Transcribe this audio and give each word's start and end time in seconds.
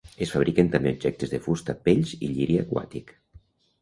Es 0.25 0.29
fabriquen 0.35 0.69
també 0.75 0.93
objectes 0.95 1.33
de 1.35 1.39
fusta, 1.45 1.77
pells 1.89 2.15
i 2.17 2.31
lliri 2.33 2.57
aquàtic. 2.65 3.15